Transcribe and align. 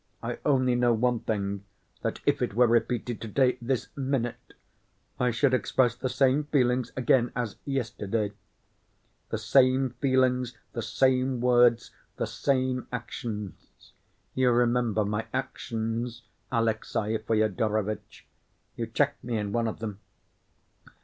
I 0.23 0.39
only 0.43 0.73
know 0.73 0.93
one 0.93 1.19
thing, 1.19 1.63
that 2.01 2.21
if 2.25 2.41
it 2.41 2.55
were 2.55 2.65
repeated 2.65 3.21
to‐day, 3.21 3.59
this 3.61 3.89
minute, 3.95 4.55
I 5.19 5.29
should 5.29 5.53
express 5.53 5.93
the 5.93 6.09
same 6.09 6.45
feelings 6.45 6.91
again 6.97 7.31
as 7.35 7.57
yesterday—the 7.65 9.37
same 9.37 9.91
feelings, 9.99 10.57
the 10.73 10.81
same 10.81 11.39
words, 11.39 11.91
the 12.15 12.25
same 12.25 12.87
actions. 12.91 13.93
You 14.33 14.49
remember 14.49 15.05
my 15.05 15.27
actions, 15.35 16.23
Alexey 16.51 17.19
Fyodorovitch; 17.19 18.25
you 18.75 18.87
checked 18.87 19.23
me 19.23 19.37
in 19.37 19.51
one 19.51 19.67
of 19.67 19.77
them" 19.77 19.99